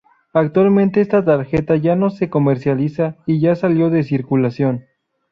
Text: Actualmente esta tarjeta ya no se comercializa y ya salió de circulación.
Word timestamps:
Actualmente 0.33 0.99
esta 0.99 1.23
tarjeta 1.23 1.75
ya 1.75 1.95
no 1.95 2.09
se 2.09 2.27
comercializa 2.27 3.17
y 3.27 3.39
ya 3.39 3.53
salió 3.55 3.91
de 3.91 4.01
circulación. 4.01 4.87